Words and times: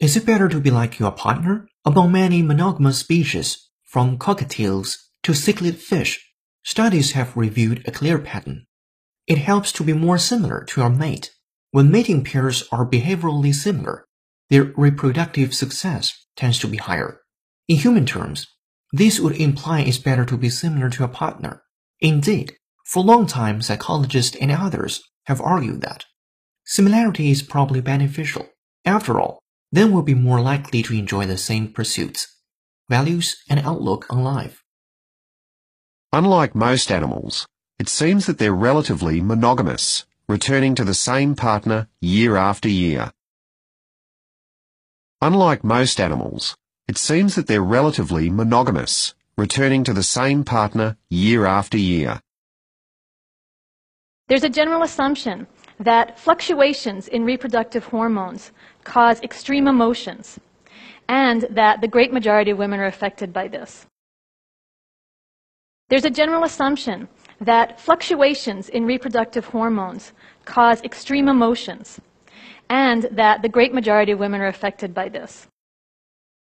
Is 0.00 0.16
it 0.16 0.26
better 0.26 0.48
to 0.48 0.60
be 0.60 0.72
like 0.72 0.98
your 0.98 1.12
partner? 1.12 1.68
Among 1.84 2.10
many 2.10 2.42
monogamous 2.42 2.98
species, 2.98 3.70
from 3.84 4.18
cockatiels 4.18 4.96
to 5.22 5.32
cichlid 5.32 5.76
fish, 5.76 6.32
studies 6.64 7.12
have 7.12 7.36
revealed 7.36 7.80
a 7.86 7.92
clear 7.92 8.18
pattern. 8.18 8.66
It 9.28 9.38
helps 9.38 9.70
to 9.74 9.84
be 9.84 9.92
more 9.92 10.18
similar 10.18 10.64
to 10.64 10.80
your 10.80 10.90
mate. 10.90 11.30
When 11.70 11.92
mating 11.92 12.24
pairs 12.24 12.64
are 12.72 12.84
behaviorally 12.84 13.54
similar, 13.54 14.04
their 14.50 14.72
reproductive 14.76 15.54
success 15.54 16.26
tends 16.34 16.58
to 16.58 16.66
be 16.66 16.78
higher. 16.78 17.20
In 17.68 17.76
human 17.76 18.04
terms, 18.04 18.48
this 18.92 19.20
would 19.20 19.36
imply 19.36 19.82
it's 19.82 19.98
better 19.98 20.24
to 20.24 20.36
be 20.36 20.50
similar 20.50 20.90
to 20.90 21.04
a 21.04 21.08
partner. 21.08 21.62
Indeed, 22.00 22.56
for 22.84 23.04
a 23.04 23.06
long 23.06 23.26
time, 23.26 23.62
psychologists 23.62 24.36
and 24.40 24.50
others 24.50 25.02
have 25.26 25.40
argued 25.40 25.82
that 25.82 26.04
similarity 26.64 27.30
is 27.30 27.42
probably 27.42 27.80
beneficial. 27.80 28.48
After 28.84 29.20
all, 29.20 29.40
then 29.72 29.92
we'll 29.92 30.02
be 30.02 30.14
more 30.14 30.40
likely 30.40 30.82
to 30.82 30.94
enjoy 30.94 31.26
the 31.26 31.38
same 31.38 31.72
pursuits, 31.72 32.36
values, 32.88 33.36
and 33.48 33.60
outlook 33.60 34.06
on 34.10 34.22
life. 34.22 34.62
Unlike 36.12 36.54
most 36.54 36.92
animals, 36.92 37.46
it 37.78 37.88
seems 37.88 38.26
that 38.26 38.38
they're 38.38 38.54
relatively 38.54 39.20
monogamous, 39.20 40.06
returning 40.28 40.74
to 40.76 40.84
the 40.84 40.94
same 40.94 41.34
partner 41.34 41.88
year 42.00 42.36
after 42.36 42.68
year. 42.68 43.12
Unlike 45.20 45.64
most 45.64 46.00
animals, 46.00 46.56
it 46.86 46.98
seems 46.98 47.34
that 47.34 47.46
they're 47.46 47.62
relatively 47.62 48.30
monogamous, 48.30 49.14
returning 49.36 49.82
to 49.84 49.92
the 49.92 50.02
same 50.02 50.44
partner 50.44 50.96
year 51.08 51.46
after 51.46 51.78
year. 51.78 52.20
There's 54.28 54.44
a 54.44 54.48
general 54.48 54.82
assumption 54.82 55.46
that 55.80 56.18
fluctuations 56.18 57.08
in 57.08 57.24
reproductive 57.24 57.84
hormones 57.84 58.52
cause 58.84 59.20
extreme 59.22 59.66
emotions, 59.66 60.38
and 61.08 61.46
that 61.50 61.80
the 61.80 61.88
great 61.88 62.12
majority 62.12 62.50
of 62.50 62.58
women 62.58 62.80
are 62.80 62.86
affected 62.86 63.32
by 63.32 63.48
this. 63.48 63.86
There's 65.88 66.04
a 66.04 66.10
general 66.10 66.44
assumption 66.44 67.08
that 67.40 67.80
fluctuations 67.80 68.68
in 68.68 68.86
reproductive 68.86 69.44
hormones 69.44 70.12
cause 70.44 70.82
extreme 70.82 71.28
emotions, 71.28 72.00
and 72.70 73.08
that 73.10 73.42
the 73.42 73.48
great 73.48 73.74
majority 73.74 74.12
of 74.12 74.18
women 74.18 74.40
are 74.40 74.46
affected 74.46 74.94
by 74.94 75.08
this. 75.08 75.46